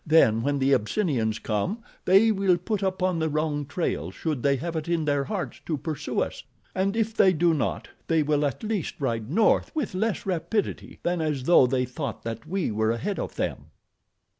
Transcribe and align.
Then, 0.07 0.41
when 0.41 0.57
the 0.57 0.73
Abyssinians 0.73 1.37
come 1.37 1.83
they 2.05 2.31
will 2.31 2.55
be 2.55 2.63
put 2.63 2.81
upon 2.81 3.19
the 3.19 3.29
wrong 3.29 3.67
trail 3.67 4.09
should 4.09 4.41
they 4.41 4.55
have 4.55 4.75
it 4.75 4.87
in 4.87 5.05
their 5.05 5.25
hearts 5.25 5.61
to 5.67 5.77
pursue 5.77 6.21
us, 6.21 6.41
and 6.73 6.97
if 6.97 7.15
they 7.15 7.31
do 7.33 7.53
not 7.53 7.87
they 8.07 8.23
will 8.23 8.43
at 8.43 8.63
least 8.63 8.95
ride 8.99 9.29
north 9.29 9.69
with 9.75 9.93
less 9.93 10.25
rapidity 10.25 10.97
than 11.03 11.21
as 11.21 11.43
though 11.43 11.67
they 11.67 11.85
thought 11.85 12.23
that 12.23 12.47
we 12.47 12.71
were 12.71 12.89
ahead 12.89 13.19
of 13.19 13.35
them." 13.35 13.65